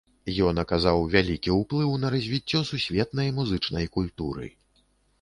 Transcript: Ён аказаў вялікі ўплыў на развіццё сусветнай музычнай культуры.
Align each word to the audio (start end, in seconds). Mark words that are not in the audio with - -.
Ён 0.45 0.61
аказаў 0.63 1.03
вялікі 1.15 1.53
ўплыў 1.59 1.93
на 2.05 2.13
развіццё 2.17 2.65
сусветнай 2.73 3.33
музычнай 3.39 3.85
культуры. 4.01 4.55